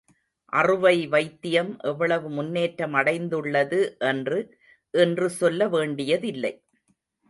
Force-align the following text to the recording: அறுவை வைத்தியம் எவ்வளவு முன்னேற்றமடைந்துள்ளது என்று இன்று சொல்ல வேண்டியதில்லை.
அறுவை 0.53 0.93
வைத்தியம் 1.07 1.69
எவ்வளவு 1.81 2.29
முன்னேற்றமடைந்துள்ளது 2.29 3.81
என்று 4.09 4.39
இன்று 4.93 5.29
சொல்ல 5.41 5.69
வேண்டியதில்லை. 5.69 6.53